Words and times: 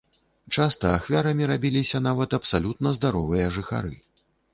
Часта 0.55 0.93
ахвярамі 0.99 1.49
рабіліся 1.51 2.01
нават 2.07 2.29
абсалютна 2.37 2.95
здаровыя 2.99 3.45
жыхары. 3.59 3.93